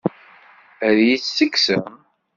Ad 0.87 0.97
iyi-tt-tekksem? 1.01 1.85